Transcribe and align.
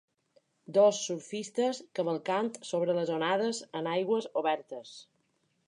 dos 0.77 1.01
surfistes 1.09 1.81
cavalcant 1.99 2.49
sobre 2.71 2.97
les 3.01 3.13
onades 3.19 3.61
en 3.83 3.91
aigües 3.95 4.29
obertes 4.45 4.99